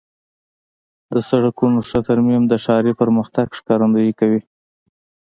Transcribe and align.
د 1.13 1.15
سړکونو 1.29 1.79
ښه 1.89 1.99
ترمیم 2.07 2.43
د 2.47 2.53
ښاري 2.63 2.93
پرمختګ 3.01 3.47
ښکارندویي 3.57 4.13
کوي. 4.19 4.41